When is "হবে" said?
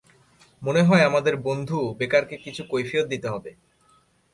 3.29-3.51